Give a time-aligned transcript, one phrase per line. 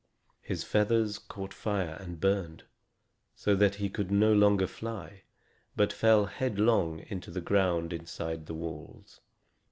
[0.41, 2.63] His feathers caught fire and burned,
[3.35, 5.25] so that he could no longer fly,
[5.75, 9.21] but fell headlong to the ground inside the walls.